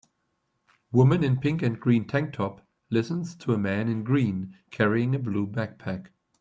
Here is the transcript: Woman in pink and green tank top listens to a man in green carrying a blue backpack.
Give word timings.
Woman 0.91 1.23
in 1.23 1.39
pink 1.39 1.61
and 1.61 1.79
green 1.79 2.07
tank 2.07 2.33
top 2.33 2.67
listens 2.89 3.35
to 3.35 3.53
a 3.53 3.57
man 3.59 3.87
in 3.87 4.03
green 4.03 4.57
carrying 4.71 5.13
a 5.13 5.19
blue 5.19 5.45
backpack. 5.45 6.07